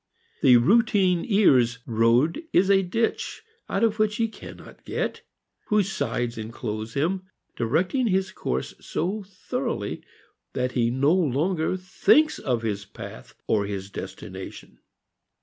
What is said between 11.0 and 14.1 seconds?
longer thinks of his path or his